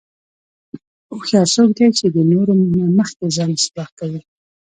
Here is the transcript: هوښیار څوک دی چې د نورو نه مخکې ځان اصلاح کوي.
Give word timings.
هوښیار 1.11 1.47
څوک 1.55 1.69
دی 1.77 1.87
چې 1.97 2.05
د 2.15 2.17
نورو 2.31 2.53
نه 2.77 2.85
مخکې 2.99 3.25
ځان 3.35 3.49
اصلاح 3.57 3.89
کوي. 3.99 4.21